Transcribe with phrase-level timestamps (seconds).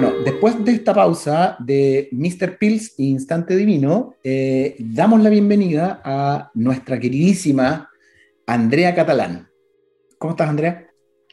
[0.00, 2.56] Bueno, después de esta pausa de Mr.
[2.56, 7.90] Pills e Instante Divino, eh, damos la bienvenida a nuestra queridísima
[8.46, 9.48] Andrea Catalán.
[10.16, 10.86] ¿Cómo estás, Andrea?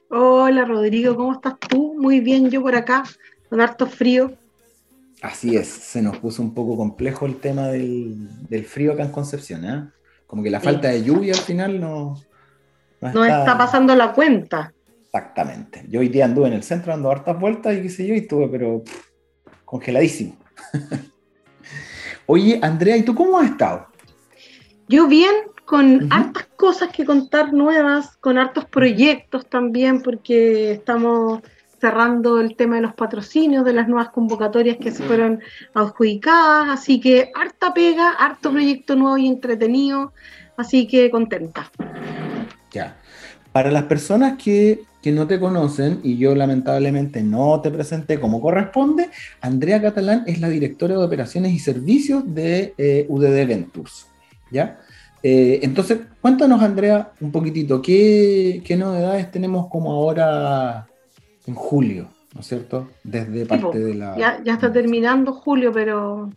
[0.10, 1.94] Hola, Rodrigo, ¿cómo estás tú?
[1.94, 3.04] Muy bien, yo por acá,
[3.52, 4.34] con harto frío.
[5.22, 9.64] Así es, se nos puso un poco complejo el tema del, frío acá en Concepción,
[9.64, 9.88] ¿eh?
[10.26, 12.16] Como que la falta de lluvia al final no...
[13.00, 13.56] No, está...
[13.60, 14.74] pasando la cuenta.
[15.16, 15.86] Exactamente.
[15.88, 18.18] Yo hoy día anduve en el centro dando hartas vueltas y qué sé yo, y
[18.18, 18.84] estuve, pero
[19.64, 20.36] congeladísimo.
[22.26, 23.88] Oye, Andrea, ¿y tú cómo has estado?
[24.90, 25.32] Yo bien,
[25.64, 31.42] con hartas cosas que contar nuevas, con hartos proyectos también, porque estamos
[31.80, 35.40] cerrando el tema de los patrocinios, de las nuevas convocatorias que se fueron
[35.74, 40.12] adjudicadas, así que harta pega, harto proyecto nuevo y entretenido,
[40.58, 41.72] así que contenta.
[42.72, 42.98] Ya.
[43.56, 49.10] Para las personas que, no te conocen, y yo lamentablemente no te presenté como corresponde,
[49.40, 54.08] Andrea Catalán es la directora de operaciones y servicios de eh, UDD Ventures.
[54.52, 54.82] ¿Ya?
[55.24, 60.86] Eh, entonces, cuéntanos, Andrea, un poquitito, ¿qué, novedades tenemos como ahora
[61.48, 62.90] en julio, ¿no es cierto?
[63.06, 64.18] Desde parte de la...
[64.18, 66.30] Ya, está terminando julio, pero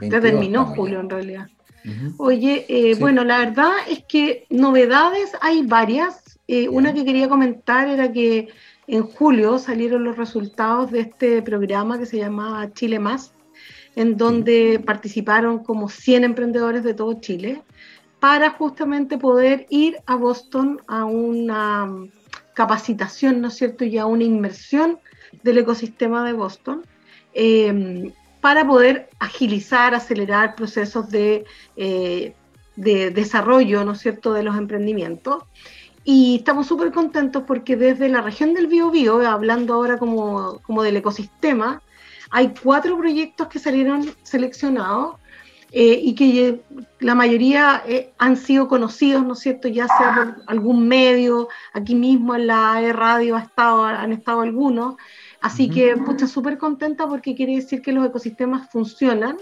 [0.00, 1.46] ya terminó julio en realidad.
[2.16, 6.23] Oye, eh, bueno, la verdad es que novedades hay varias.
[6.46, 8.48] Eh, una que quería comentar era que
[8.86, 13.32] en julio salieron los resultados de este programa que se llamaba Chile Más,
[13.96, 17.62] en donde participaron como 100 emprendedores de todo Chile
[18.20, 21.90] para justamente poder ir a Boston a una
[22.54, 24.98] capacitación, ¿no es cierto?, y a una inmersión
[25.42, 26.86] del ecosistema de Boston,
[27.34, 31.44] em, para poder agilizar, acelerar procesos de,
[31.76, 32.34] eh,
[32.76, 35.42] de, desarrollo, ¿no es cierto?, de los emprendimientos.
[36.04, 40.96] Y estamos súper contentos porque desde la región del Biobío, hablando ahora como, como del
[40.98, 41.82] ecosistema,
[42.30, 45.16] hay cuatro proyectos que salieron seleccionados
[45.76, 46.62] eh, y que
[47.00, 49.66] la mayoría eh, han sido conocidos, ¿no es cierto?
[49.66, 54.42] Ya sea por algún medio, aquí mismo en la e radio ha estado, han estado
[54.42, 54.96] algunos.
[55.40, 59.36] Así que, pucha, súper contenta porque quiere decir que los ecosistemas funcionan,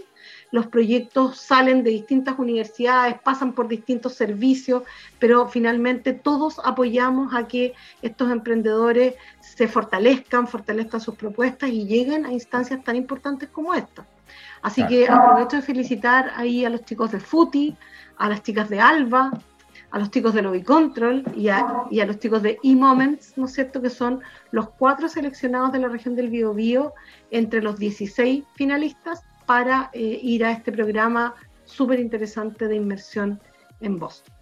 [0.52, 4.82] los proyectos salen de distintas universidades, pasan por distintos servicios,
[5.18, 12.26] pero finalmente todos apoyamos a que estos emprendedores se fortalezcan, fortalezcan sus propuestas y lleguen
[12.26, 14.06] a instancias tan importantes como esta.
[14.60, 17.76] Así que aprovecho de felicitar ahí a los chicos de FUTI,
[18.18, 19.32] a las chicas de ALBA,
[19.90, 23.80] a los chicos de Lobby Control y a, los chicos de eMoments, ¿no es cierto?
[23.80, 24.20] Que son
[24.50, 26.92] los cuatro seleccionados de la región del Biobío
[27.30, 33.40] entre los 16 finalistas para eh, ir a este programa súper interesante de inmersión
[33.80, 34.34] en Boston.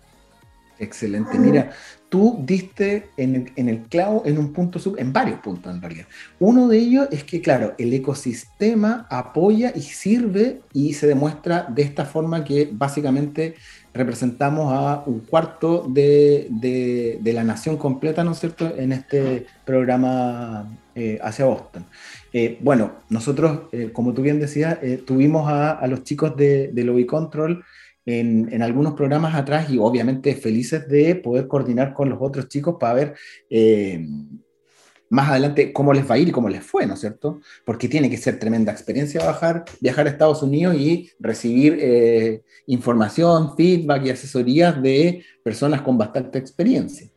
[0.81, 1.39] Excelente.
[1.39, 1.73] Mira,
[2.09, 6.07] tú diste en el, clavo en un punto, sub, en varios puntos en realidad.
[6.39, 11.83] Uno de ellos es que, claro, el ecosistema apoya y sirve y se demuestra de
[11.83, 13.57] esta forma que básicamente
[13.93, 21.19] representamos a un cuarto de, la nación completa, ¿no es cierto?, en este programa eh,
[21.23, 21.87] hacia Boston.
[22.33, 27.07] Eh, bueno, nosotros, eh, como tú bien decías, tuvimos a, los chicos de, de Lobby
[27.07, 27.65] Control
[28.07, 32.95] en, algunos programas atrás y obviamente felices de poder coordinar con los otros chicos para
[32.95, 33.15] ver
[35.11, 37.41] más adelante cómo les va a ir y cómo les fue, ¿no es cierto?
[37.65, 43.57] Porque tiene que ser tremenda experiencia viajar, viajar a Estados Unidos y recibir eh, información,
[43.57, 47.09] feedback y asesorías de personas con bastante experiencia.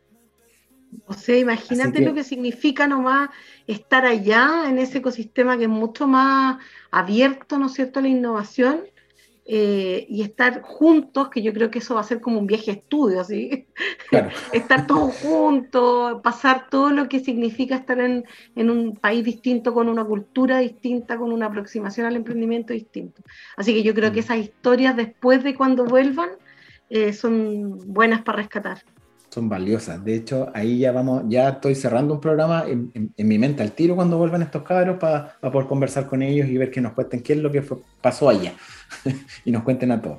[1.06, 3.30] O sea, imagínate lo que significa nomás
[3.66, 6.58] estar allá en ese ecosistema que es mucho más
[6.90, 8.80] abierto, ¿no es cierto?, a la innovación
[9.46, 12.70] eh, y estar juntos, que yo creo que eso va a ser como un viaje
[12.70, 13.66] a estudio, ¿sí?
[14.52, 18.24] estar todos juntos, pasar todo lo que significa estar en,
[18.56, 23.22] en, un país distinto, con una cultura distinta, con una aproximación al emprendimiento distinto.
[23.56, 24.24] Así que yo creo que mm.
[24.24, 26.30] esas historias después de cuando vuelvan
[26.88, 28.82] eh, son buenas para rescatar
[29.34, 30.04] son valiosas.
[30.04, 33.96] De hecho, ahí ya vamos, ya estoy cerrando un programa en, mi mente al tiro
[33.96, 37.32] cuando vuelvan estos cabros para poder conversar con ellos y ver que nos cuenten qué
[37.32, 37.64] es lo que
[38.00, 38.52] pasó allá
[39.44, 40.18] y nos cuenten a todos.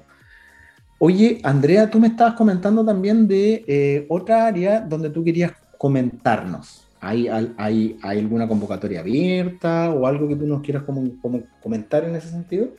[1.00, 6.88] Oye, Andrea, tú me estabas comentando también de eh, otra área donde tú querías comentarnos.
[7.00, 12.04] ¿Hay, hay, ¿Hay, alguna convocatoria abierta o algo que tú nos quieras como, como comentar
[12.04, 12.70] en ese sentido?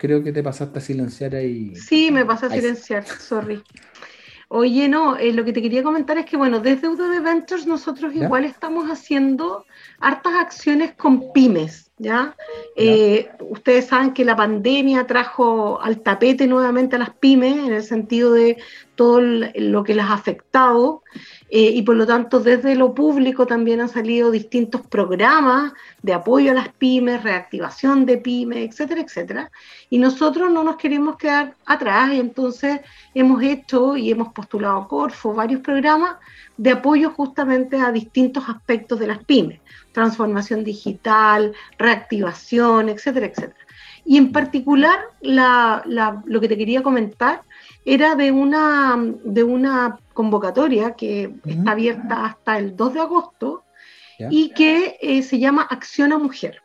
[0.00, 1.76] Creo que te pasaste a silenciar ahí.
[1.76, 3.62] Sí, me pasé a silenciar, sorry.
[4.48, 8.14] Oye, no, eh, lo que te quería comentar es que, bueno, desde UDD Ventures nosotros
[8.14, 9.66] igual estamos haciendo
[10.00, 12.34] hartas acciones con pymes, ¿ya?
[12.76, 17.82] Eh, ustedes saben que la pandemia trajo al tapete nuevamente a las pymes, en el
[17.82, 18.56] sentido de
[18.94, 21.02] todo lo que las ha afectado
[21.48, 26.52] eh, y por lo tanto desde lo público también han salido distintos programas de apoyo
[26.52, 29.50] a las pymes, reactivación de pymes, etcétera, etcétera.
[29.88, 32.80] Y nosotros no nos queremos quedar atrás y entonces
[33.14, 36.16] hemos hecho y hemos postulado a Corfo varios programas
[36.56, 39.60] de apoyo justamente a distintos aspectos de las pymes,
[39.92, 41.89] transformación digital, reactivación,
[42.88, 43.66] etcétera, etcétera.
[44.04, 47.42] Y en particular, lo que te quería comentar
[47.84, 53.64] era de una, de una convocatoria que está abierta hasta el 2 de agosto
[54.30, 56.62] y que eh, se llama Acción a Mujer.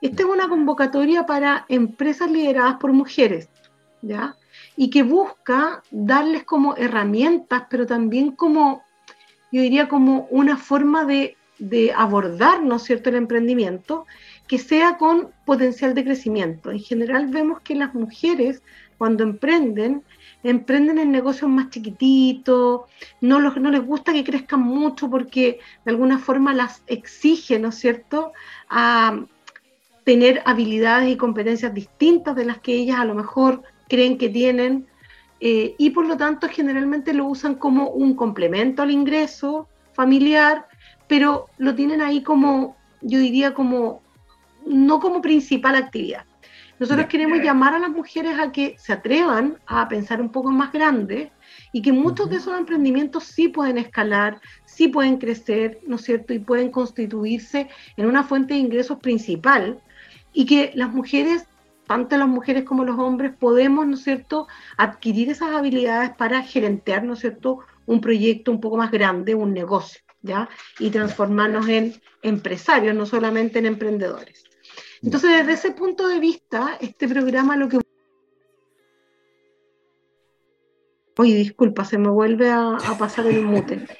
[0.00, 3.48] Esta es una convocatoria para empresas lideradas por mujeres,
[4.02, 4.36] ¿ya?
[4.76, 8.82] Y que busca darles como herramientas, pero también como,
[9.50, 14.04] yo diría, como una forma de, de abordar, ¿no es cierto?, el emprendimiento
[14.46, 16.70] que sea con potencial de crecimiento.
[16.70, 18.62] En general vemos que las mujeres
[18.98, 20.02] cuando emprenden,
[20.42, 22.82] emprenden en negocios más chiquititos,
[23.20, 27.76] no, no les gusta que crezcan mucho porque de alguna forma las exige, ¿no es
[27.76, 28.32] cierto?,
[28.68, 29.24] a
[30.04, 34.86] tener habilidades y competencias distintas de las que ellas a lo mejor creen que tienen
[35.40, 40.66] eh, y por lo tanto generalmente lo usan como un complemento al ingreso familiar,
[41.08, 44.03] pero lo tienen ahí como, yo diría como
[44.66, 46.24] no como principal actividad.
[46.78, 50.72] Nosotros queremos llamar a las mujeres a que se atrevan a pensar un poco más
[50.72, 51.30] grande
[51.72, 56.34] y que muchos de esos emprendimientos sí pueden escalar, sí pueden crecer, ¿no es cierto?
[56.34, 59.80] Y pueden constituirse en una fuente de ingresos principal
[60.32, 61.46] y que las mujeres,
[61.86, 67.04] tanto las mujeres como los hombres, podemos, ¿no es cierto?, adquirir esas habilidades para gerentear,
[67.04, 70.48] ¿no es cierto?, un proyecto un poco más grande, un negocio, ¿ya?
[70.80, 74.44] Y transformarnos en empresarios, no solamente en emprendedores.
[75.02, 77.80] Entonces, desde ese punto de vista, este programa lo que...
[81.16, 83.86] Oye, disculpa, se me vuelve a, pasar el mute.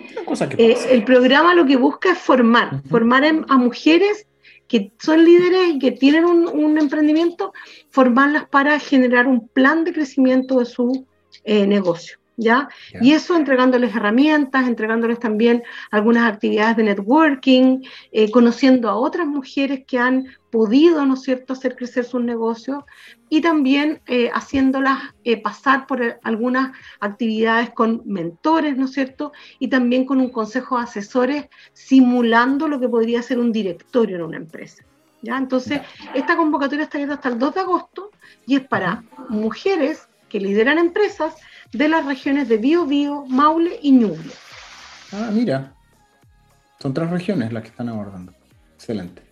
[0.59, 4.27] Eh, el programa lo que busca es formar, formar a mujeres
[4.67, 7.53] que son líderes y que tienen un, emprendimiento,
[7.91, 11.07] formarlas para generar un plan de crecimiento de su
[11.45, 12.19] eh, negocio.
[12.37, 12.69] ¿Ya?
[13.01, 19.85] Y eso entregándoles herramientas, entregándoles también algunas actividades de networking, eh, conociendo a otras mujeres
[19.87, 22.83] que han podido, ¿no es cierto?, hacer crecer sus negocios
[23.29, 29.69] y también eh, haciéndolas eh, pasar por algunas actividades con mentores, ¿no es cierto?, y
[29.69, 34.37] también con un consejo de asesores simulando lo que podría ser un directorio en una
[34.37, 34.85] empresa.
[35.25, 35.39] ¿ya?
[35.39, 35.81] Entonces,
[36.15, 38.11] esta convocatoria está abierta hasta el 2 de agosto
[38.47, 41.35] y es para mujeres que lideran empresas
[41.75, 44.33] de las regiones de Biobío, Maule y Ñuble.
[45.13, 45.75] Ah, mira.
[46.81, 48.33] Son tres regiones las que están abordando.
[48.75, 49.23] Excelente.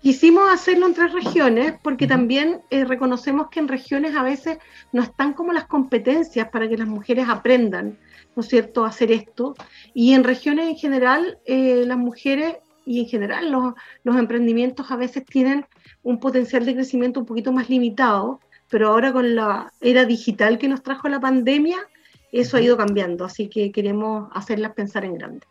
[0.00, 4.58] Quisimos hacerlo en tres regiones porque también eh, reconocemos que en regiones a veces
[4.92, 7.96] no están como las competencias para que las mujeres aprendan,
[8.36, 9.54] ¿no es cierto?, a hacer esto.
[9.94, 14.96] Y en regiones en general, eh, las mujeres y en general los, los, emprendimientos a
[14.96, 15.64] veces tienen
[16.02, 18.40] un potencial de crecimiento un poquito más limitado,
[18.74, 21.76] pero ahora con la era digital que nos trajo la pandemia,
[22.32, 25.46] eso ha ido cambiando, así que queremos hacerlas pensar en grande.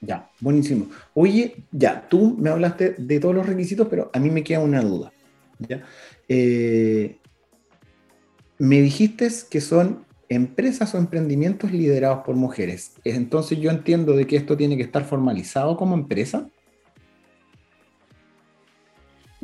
[0.00, 0.88] Ya, buenísimo.
[1.14, 4.82] Oye, ya, tú me hablaste de todos los requisitos, pero a mí me queda una
[4.82, 5.12] duda.
[5.60, 5.84] ¿ya?
[6.28, 7.16] Eh,
[8.58, 12.94] me dijiste que son empresas o emprendimientos liderados por mujeres.
[13.04, 16.48] Entonces yo entiendo de que esto tiene que estar formalizado como empresa.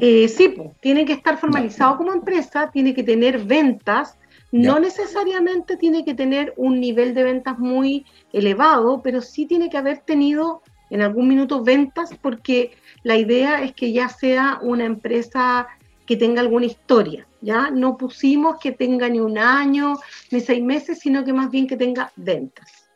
[0.01, 4.17] Eh, sí, tiene que estar formalizado como empresa, tiene que tener ventas,
[4.53, 9.77] no necesariamente tiene que tener un nivel de ventas muy elevado, pero sí tiene que
[9.77, 15.67] haber tenido en algún minuto ventas porque la idea es que ya sea una empresa
[16.07, 17.71] que tenga alguna historia, ¿ya?
[17.71, 19.99] No pusimos que tenga ni un año,
[20.31, 22.89] ni seis meses, sino que más bien que tenga ventas.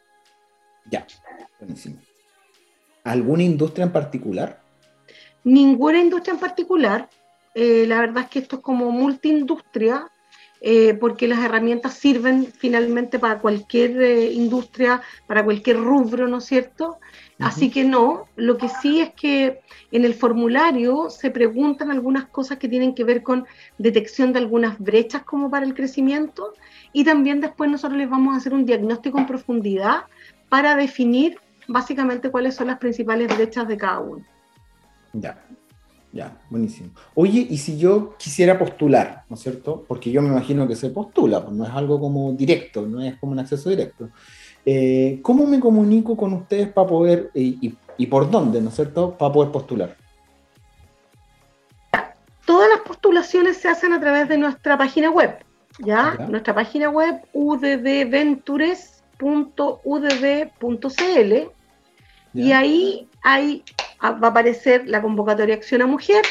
[0.90, 1.06] Ya,
[1.58, 1.96] buenísimo.
[3.04, 4.61] ¿Alguna industria en particular?
[5.44, 7.08] Ninguna industria en particular.
[7.54, 10.10] Eh, la verdad es que esto es como multiindustria,
[10.64, 16.44] eh, porque las herramientas sirven finalmente para cualquier eh, industria, para cualquier rubro, ¿no es
[16.44, 16.98] cierto?
[17.40, 19.58] Así que no, lo que sí es que
[19.90, 23.46] en el formulario se preguntan algunas cosas que tienen que ver con
[23.78, 26.54] detección de algunas brechas como para el crecimiento
[26.92, 30.04] y también después nosotros les vamos a hacer un diagnóstico en profundidad
[30.48, 34.24] para definir básicamente cuáles son las principales brechas de cada uno.
[35.12, 35.44] Ya,
[36.12, 36.90] ya, buenísimo.
[37.14, 39.84] Oye, y si yo quisiera postular, ¿no es cierto?
[39.88, 43.16] Porque yo me imagino que se postula, pues no es algo como directo, no es
[43.16, 44.10] como un acceso directo.
[44.64, 49.32] Eh, ¿Cómo me comunico con ustedes para poder, y, por dónde, ¿no es cierto?, para
[49.32, 49.96] poder postular.
[52.44, 55.38] Todas las postulaciones se hacen a través de nuestra página web,
[55.78, 56.14] ¿ya?
[56.28, 58.92] Nuestra página web, uddventures.cl.
[62.34, 63.62] y ahí, ahí
[64.02, 66.24] va a aparecer la convocatoria Acción a Mujer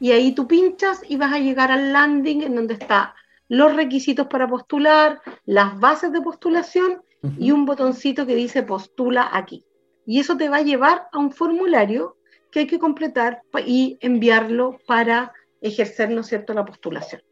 [0.00, 3.14] y ahí tú pinchas y vas a llegar al landing en donde está
[3.48, 7.02] los requisitos para postular, las bases de postulación
[7.38, 9.64] y un botoncito que dice postula aquí.
[10.06, 12.16] Y eso te va a llevar a un formulario
[12.50, 17.22] que hay que completar y enviarlo para ejercer, ¿no es cierto?, la postulación.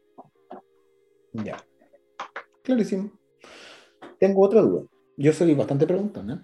[1.33, 1.57] Ya.
[2.63, 3.11] Clarísimo.
[4.19, 4.83] Tengo otra duda.
[5.17, 6.41] Yo soy bastante preguntona.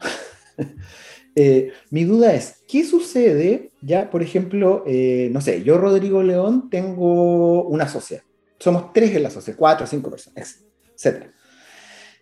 [1.35, 6.69] Eh, mi duda es, ¿qué sucede ya, por ejemplo, eh, no sé, yo, Rodrigo León,
[6.69, 8.23] tengo una sociedad.
[8.57, 10.63] Somos tres en la sociedad, cuatro, cinco personas,
[10.97, 11.25] etc.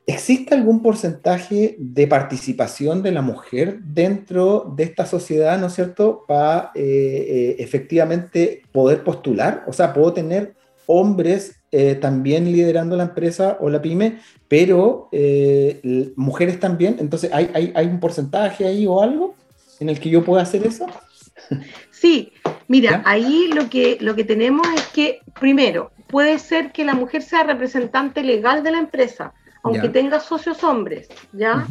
[0.06, 6.26] ¿Existe algún porcentaje de participación de la mujer dentro de esta sociedad, ¿no es cierto?,
[6.28, 9.64] para eh, efectivamente poder postular.
[9.68, 16.14] O sea, puedo tener hombres eh, también liderando la empresa o la pyme, pero eh,
[16.16, 16.98] mujeres también.
[17.00, 19.36] Entonces, ¿hay, ¿hay, un porcentaje ahí o algo
[19.80, 20.86] en el que yo pueda hacer eso?
[21.92, 22.32] Sí,
[22.68, 27.22] mira, ahí lo que, lo que tenemos es que, primero, puede ser que la mujer
[27.22, 31.66] sea representante legal de la empresa, aunque tenga socios hombres, ¿ya?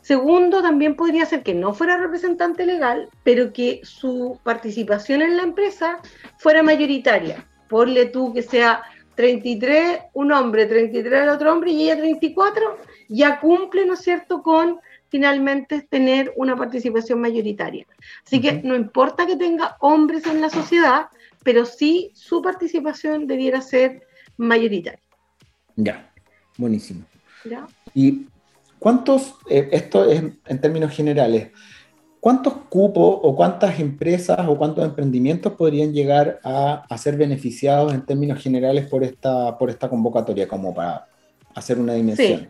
[0.00, 5.42] Segundo, también podría ser que no fuera representante legal, pero que su participación en la
[5.42, 5.98] empresa
[6.38, 7.44] fuera mayoritaria.
[7.68, 8.82] Ponle tú que sea
[9.16, 14.42] 33 un hombre, 33 el otro hombre y ella 34, ya cumple, ¿no es cierto?,
[14.42, 17.86] con finalmente tener una participación mayoritaria.
[18.24, 21.06] Así que no importa que tenga hombres en la sociedad,
[21.42, 24.02] pero sí su participación debiera ser
[24.36, 25.00] mayoritaria.
[25.76, 26.10] Ya,
[26.58, 27.04] buenísimo.
[27.44, 27.66] ¿Ya?
[27.94, 28.26] ¿Y
[28.78, 31.52] cuántos, eh, esto es en términos generales,
[32.26, 38.42] ¿cuántos cupos o cuántas empresas o cuántos emprendimientos podrían llegar a, ser beneficiados en términos
[38.42, 41.06] generales por esta, por esta convocatoria, como para
[41.54, 42.48] hacer una dimensión?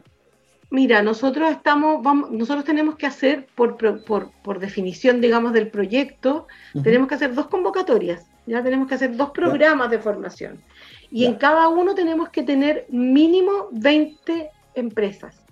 [0.70, 6.46] Mira, nosotros estamos, vamos, nosotros tenemos que hacer, por, por, definición, digamos, del proyecto,
[6.82, 10.62] tenemos que hacer dos convocatorias, ya tenemos que hacer dos programas de formación.
[11.10, 15.44] Y en cada uno tenemos que tener mínimo 20 empresas,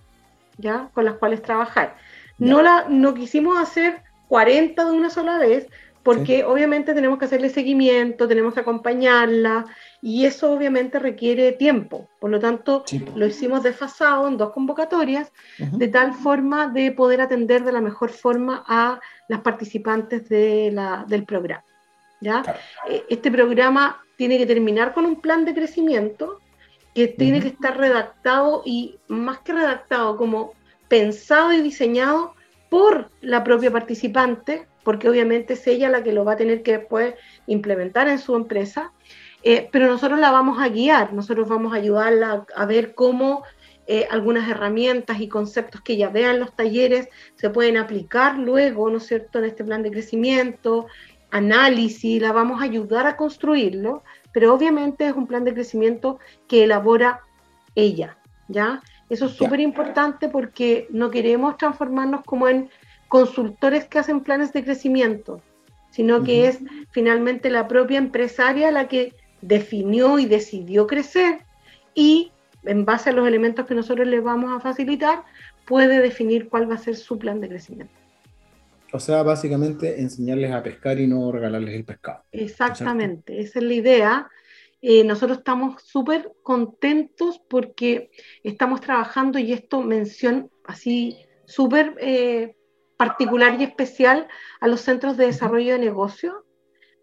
[0.57, 0.89] ¿ya?
[0.95, 1.97] Con las cuales trabajar.
[2.39, 5.69] No, la, no quisimos hacer 40 de una sola vez,
[6.05, 9.65] porque obviamente tenemos que hacerle seguimiento, tenemos que acompañarla
[10.03, 12.11] y eso obviamente requiere tiempo.
[12.21, 12.85] Por lo tanto,
[13.17, 18.11] lo hicimos desfasado en dos convocatorias, de tal forma de poder atender de la mejor
[18.11, 21.65] forma a las participantes de la, del programa.
[22.21, 22.43] ¿ya?
[22.87, 26.39] Eh, este programa tiene que terminar con un plan de crecimiento
[26.95, 30.53] que tiene que estar redactado y más que redactado, como
[30.89, 32.35] pensado y diseñado
[32.75, 36.79] por la propia participante, porque obviamente es ella la que lo va a tener que
[36.79, 37.15] después
[37.47, 38.91] implementar en su empresa,
[39.45, 43.45] eh, pero nosotros la vamos a guiar, nosotros vamos a ayudarla a, ver cómo
[43.87, 48.91] eh, algunas herramientas y conceptos que ella vea en los talleres se pueden aplicar luego,
[48.91, 50.89] ¿no es cierto?, en este plan de crecimiento,
[51.31, 54.03] análisis, la vamos a ayudar a construirlo,
[54.33, 57.21] pero obviamente es un plan de crecimiento que elabora
[57.77, 58.83] ella, ¿ya?
[59.11, 62.71] Eso es súper importante porque no queremos transformarnos como en
[63.09, 65.41] consultores que hacen planes de crecimiento,
[65.91, 66.59] sino que es
[66.91, 71.41] finalmente la propia empresaria la que definió y decidió crecer
[71.95, 72.33] y
[72.65, 75.23] en base a los elementos que nosotros les vamos a facilitar,
[75.67, 77.95] puede definir cuál va a ser su plan de crecimiento.
[78.93, 82.23] O sea, básicamente enseñarles a pescar y no regalarles el pescado.
[82.33, 84.29] Exactamente, esa es la idea.
[84.87, 88.11] Eh, nosotros estamos súper contentos porque
[88.43, 92.55] estamos trabajando, y esto mención así súper eh,
[92.99, 94.29] particular y especial
[94.61, 96.45] a los centros de desarrollo de negocio.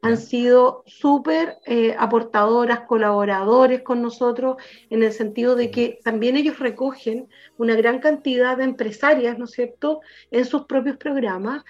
[0.04, 4.58] Han sido súper eh, aportadoras, colaboradores con nosotros,
[4.92, 9.52] en el sentido de que también ellos recogen una gran cantidad de empresarias, ¿no es
[9.54, 11.64] cierto?, en sus propios programas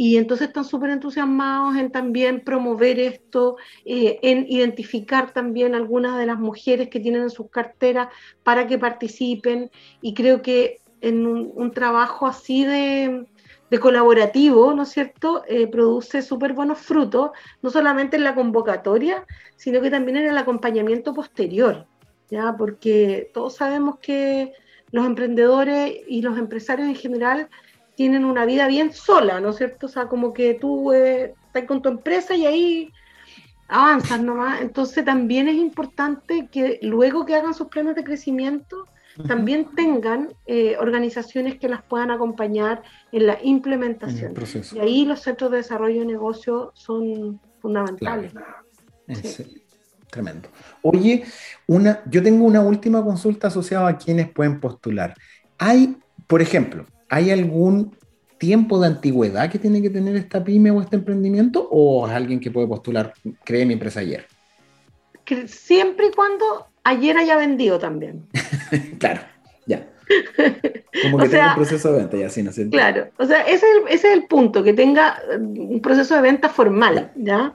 [0.00, 6.24] y entonces están súper entusiasmados en también promover esto, eh, en identificar también algunas de
[6.24, 8.06] las mujeres que tienen en sus carteras
[8.44, 9.72] para que participen.
[10.00, 13.26] Y creo que en un, trabajo así de,
[13.80, 19.26] colaborativo, ¿no es cierto?, eh, produce súper buenos frutos, no solamente en la convocatoria,
[19.56, 21.86] sino que también en el acompañamiento posterior,
[22.30, 22.54] ¿ya?
[22.56, 24.52] Porque todos sabemos que
[24.92, 27.48] los emprendedores y los empresarios en general
[27.98, 29.86] tienen una vida bien sola, ¿no es cierto?
[29.86, 32.92] O sea, como que tú eh, estás con tu empresa y ahí
[33.66, 34.60] avanzas nomás.
[34.60, 38.86] Entonces también es importante que luego que hagan sus planes de crecimiento,
[39.26, 44.32] también tengan eh, organizaciones que las puedan acompañar en la implementación.
[44.74, 48.32] y ahí los centros de desarrollo de negocio son fundamentales.
[50.08, 50.48] Tremendo.
[50.82, 51.24] Oye,
[51.66, 55.16] una, yo tengo una última consulta asociada a quienes pueden postular.
[55.58, 55.96] ¿Hay
[56.28, 57.96] por ejemplo, ¿hay algún
[58.38, 61.68] tiempo de antigüedad que tiene que tener esta pyme o este emprendimiento?
[61.70, 63.12] ¿O es alguien que puede postular,
[63.44, 64.26] cree mi empresa ayer?
[65.46, 68.26] siempre y cuando ayer haya vendido también.
[68.98, 69.20] claro,
[69.66, 69.86] ya.
[71.02, 72.68] Como que tenga un proceso de venta, ya así no sé.
[72.70, 77.54] Claro, o sea, ese es, el, punto, que tenga un proceso de venta formal, ¿ya?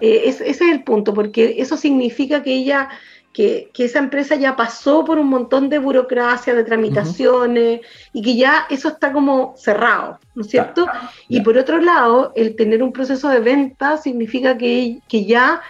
[0.00, 2.88] Eh, ese es el punto, porque eso significa que ella
[3.32, 7.80] que, esa empresa ya pasó por un montón de burocracia, de tramitaciones,
[8.12, 10.86] y que ya eso está como cerrado, ¿no es cierto?
[11.28, 15.62] Y por otro lado, el tener un proceso de venta significa que, que ya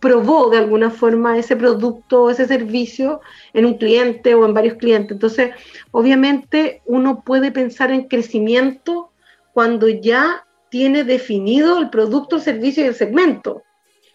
[0.00, 3.22] probó de alguna forma ese producto, ese servicio
[3.54, 5.12] en un cliente o en varios clientes.
[5.12, 5.52] Entonces,
[5.92, 9.10] obviamente uno puede pensar en crecimiento
[9.54, 13.62] cuando ya tiene definido el producto, el servicio y el segmento.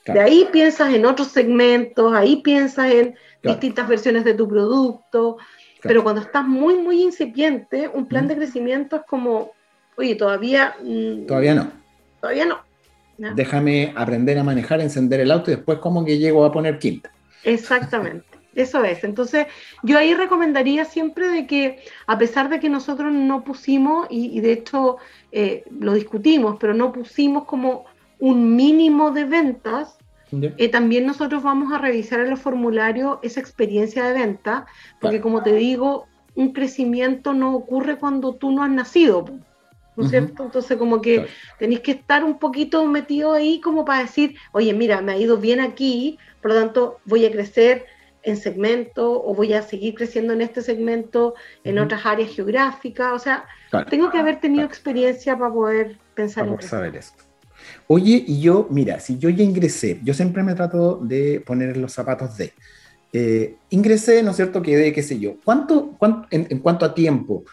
[0.05, 5.37] De ahí piensas en otros segmentos, ahí piensas en distintas versiones de tu producto,
[5.81, 9.51] pero cuando estás muy, muy incipiente, un plan de crecimiento es como,
[9.97, 10.75] oye, todavía...
[10.83, 11.71] Mm, todavía no.
[12.19, 12.69] Todavía no.
[13.35, 17.11] Déjame aprender a manejar, encender el auto y después como que llego a poner quinta.
[17.43, 18.25] Exactamente.
[18.55, 19.03] Eso es.
[19.03, 19.47] Entonces,
[19.83, 24.53] yo ahí recomendaría siempre de que, a pesar de que nosotros no pusimos, y, de
[24.53, 24.97] hecho
[25.31, 27.85] eh, lo discutimos, pero no pusimos como
[28.19, 29.97] un mínimo de ventas,
[30.31, 34.67] eh, también nosotros vamos a revisar en los formularios esa experiencia de venta,
[35.01, 39.25] porque como te digo, un crecimiento no ocurre cuando tú no has nacido,
[39.95, 40.43] ¿no es cierto?
[40.43, 45.01] Entonces como que tenéis que estar un poquito metido ahí como para decir, oye, mira,
[45.01, 47.85] me ha ido bien aquí, por lo tanto voy a crecer
[48.23, 53.19] en segmento o voy a seguir creciendo en este segmento en otras áreas geográficas, o
[53.19, 53.45] sea,
[53.89, 57.13] tengo que haber tenido experiencia para poder pensar en saber eso.
[57.87, 61.93] Oye, y yo, mira, si yo ya ingresé, yo siempre me trato de poner los
[61.93, 62.53] zapatos de.
[63.11, 64.61] Eh, ingresé, ¿no es cierto?
[64.61, 65.35] Quedé, qué sé yo.
[65.43, 65.97] ¿Cuánto,
[66.29, 67.43] en, cuanto a tiempo,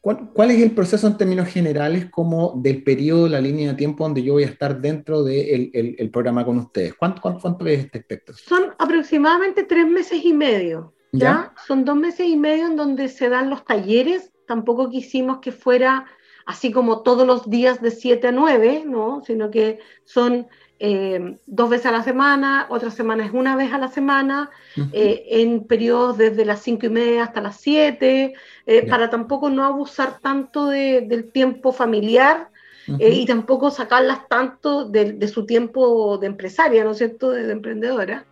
[0.00, 4.22] ¿cuál, es el proceso en términos generales como del periodo, la línea de tiempo donde
[4.22, 6.94] yo voy a estar dentro del de el, programa con ustedes?
[6.94, 8.34] ¿Cuánto, cuánto, es este espectro?
[8.34, 10.94] Son aproximadamente tres meses y medio.
[11.12, 11.52] ¿ya?
[11.66, 14.32] Son dos meses y medio en donde se dan los talleres.
[14.46, 16.06] Tampoco quisimos que fuera
[16.46, 19.22] así como todos los días de 7 a 9, ¿no?
[19.24, 20.48] sino que son
[20.84, 24.50] eh, dos veces a la semana, otras semanas una vez a la semana,
[24.92, 28.34] eh, en periodos desde las 5 y media hasta las 7,
[28.66, 32.50] eh, para tampoco no abusar tanto del tiempo familiar
[32.98, 38.26] y tampoco sacarlas tanto de, su tiempo de empresaria, ¿no es cierto?, de, de emprendedora.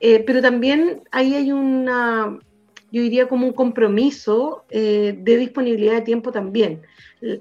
[0.00, 2.40] pero también ahí hay una,
[2.94, 6.82] yo diría como un compromiso de disponibilidad de tiempo también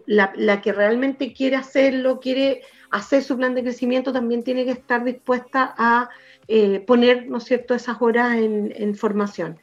[0.05, 2.61] la, que realmente quiere hacerlo, quiere
[2.91, 6.09] hacer su plan de crecimiento, también tiene que estar dispuesta a
[6.47, 9.59] eh, poner, ¿no es cierto?, esas horas en, formación.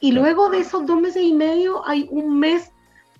[0.00, 2.72] Y luego de esos dos meses y medio hay un mes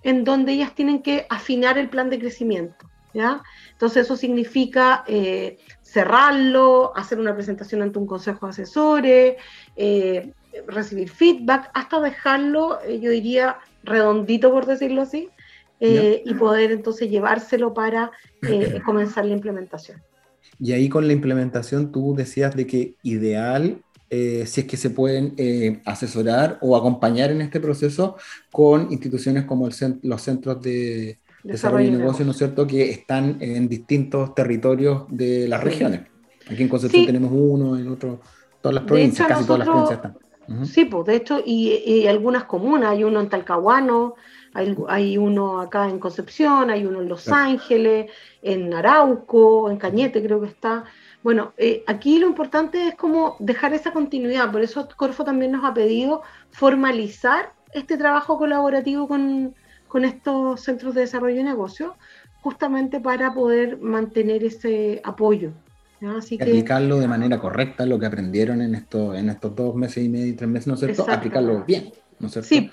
[0.02, 2.90] en donde ellas tienen que afinar el plan de crecimiento.
[3.12, 3.42] ¿ya?
[3.72, 9.36] Entonces eso significa eh, cerrarlo, hacer una presentación ante un consejo de asesores,
[9.76, 10.32] eh,
[10.66, 15.28] recibir feedback, hasta dejarlo, yo diría, redondito, por decirlo así,
[15.80, 18.10] eh, y poder entonces llevárselo para
[18.42, 20.02] eh, comenzar la implementación.
[20.58, 24.90] Y ahí con la implementación tú decías de que ideal, eh, si es que se
[24.90, 28.16] pueden asesorar o acompañar en este proceso
[28.52, 29.68] con instituciones como
[30.02, 35.48] los centros de desarrollo, de negocio, ¿no es cierto?, que están en distintos territorios de
[35.48, 36.02] las regiones.
[36.50, 38.20] Aquí en Concepción tenemos uno, en otro,
[38.60, 40.29] todas las provincias, casi todas las provincias están.
[40.64, 44.16] Sí, pues de hecho, y, y, algunas comunas, hay uno en Talcahuano,
[44.52, 48.10] hay, uno acá en Concepción, hay uno en Los Ángeles,
[48.42, 50.84] en Arauco, en Cañete creo que está.
[51.22, 55.64] Bueno, eh, aquí lo importante es como dejar esa continuidad, por eso Corfo también nos
[55.64, 59.54] ha pedido formalizar este trabajo colaborativo con,
[60.04, 61.96] estos centros de desarrollo de negocio,
[62.42, 65.52] justamente para poder mantener ese apoyo.
[66.02, 70.04] Así que, aplicarlo de manera correcta, lo que aprendieron en, esto, en estos dos meses
[70.04, 71.10] y medio y tres meses, ¿no es cierto?
[71.10, 72.48] Aplicarlo bien, ¿no es cierto?
[72.48, 72.70] Sí,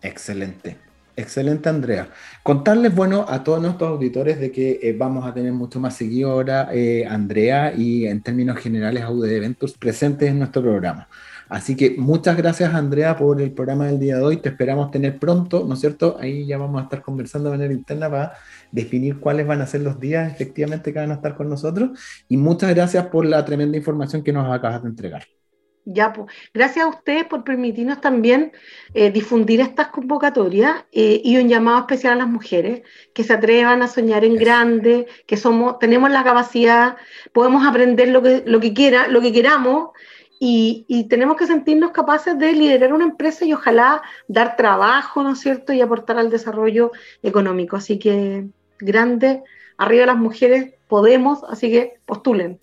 [0.00, 0.78] Excelente.
[1.14, 2.08] Excelente, Andrea.
[2.42, 6.70] Contarles, bueno, a todos nuestros auditores de que eh, vamos a tener mucho más seguidora,
[6.72, 11.08] eh, Andrea, y en términos generales, AUD Eventos presentes en nuestro programa.
[11.50, 14.38] Así que muchas gracias, Andrea, por el programa del día de hoy.
[14.38, 16.16] Te esperamos tener pronto, ¿no es cierto?
[16.18, 18.32] Ahí ya vamos a estar conversando de manera interna para
[18.70, 21.90] definir cuáles van a ser los días efectivamente que van a estar con nosotros.
[22.26, 25.24] Y muchas gracias por la tremenda información que nos acabas de entregar.
[25.84, 28.52] Ya, pues, gracias a ustedes por permitirnos también
[28.94, 33.82] eh, difundir estas convocatorias eh, y un llamado especial a las mujeres que se atrevan
[33.82, 36.96] a soñar en grande, que somos, tenemos la capacidad,
[37.32, 39.90] podemos aprender lo que, lo que, quiera, lo que queramos
[40.38, 45.32] y, y, tenemos que sentirnos capaces de liderar una empresa y ojalá dar trabajo, ¿no
[45.32, 46.90] es cierto?, y aportar al desarrollo
[47.22, 47.76] económico.
[47.76, 48.46] Así que,
[48.80, 49.44] grande,
[49.78, 52.58] arriba las mujeres, podemos, así que postulen.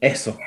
[0.00, 0.38] Eso.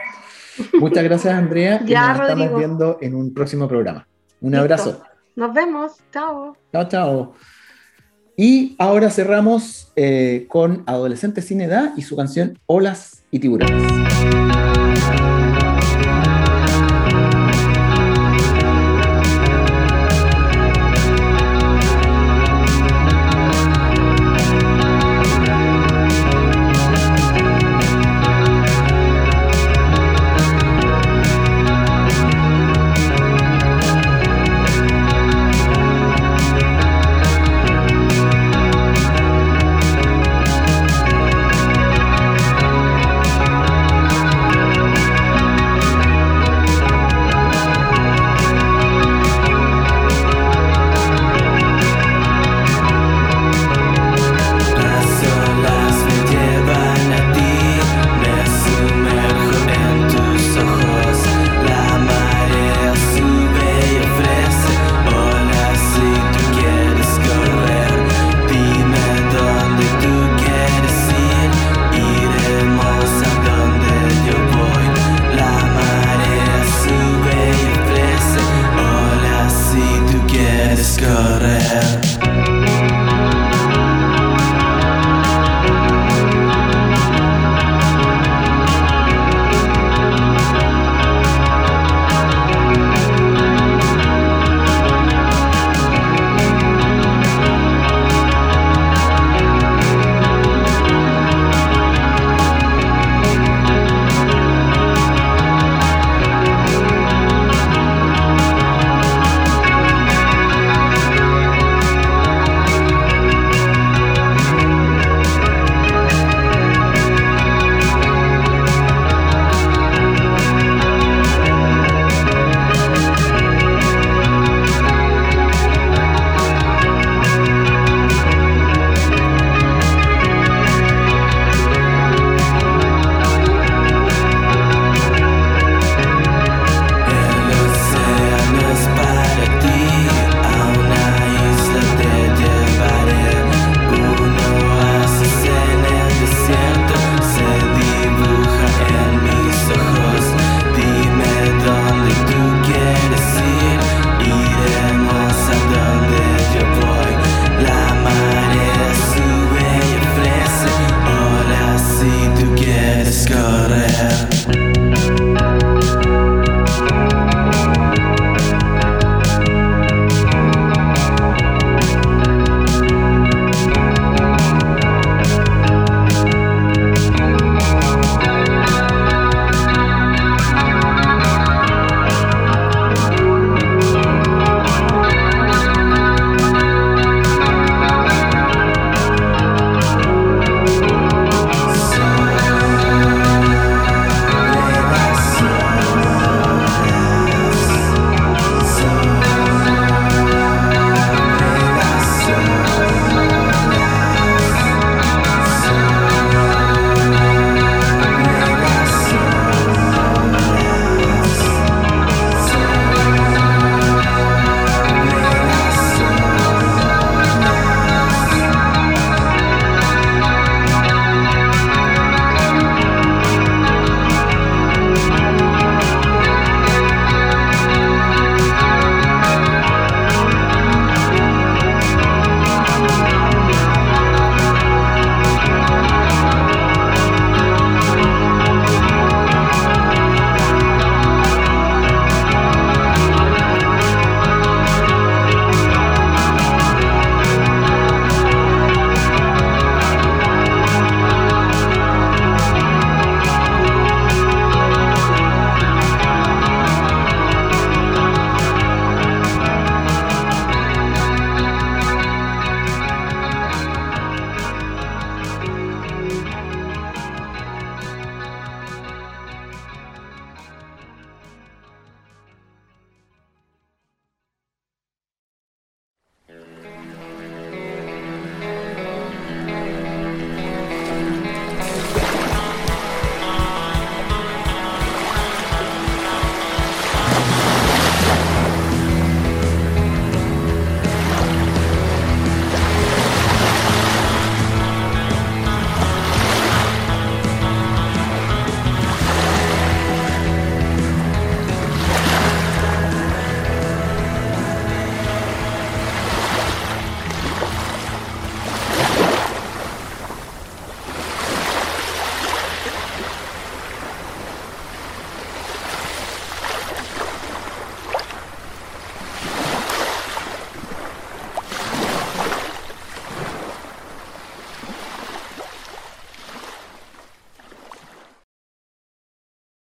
[0.79, 1.81] Muchas gracias, Andrea.
[1.85, 4.07] Ya, nos estamos viendo en un próximo programa.
[4.41, 5.01] Un abrazo.
[5.35, 5.93] Nos vemos.
[6.11, 6.55] Chao.
[6.71, 7.33] Chao, chao.
[8.35, 14.56] Y ahora cerramos eh, con Adolescente Sin Edad y su canción Olas y Tiburones.